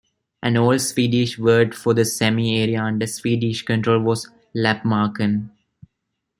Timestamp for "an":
0.41-0.57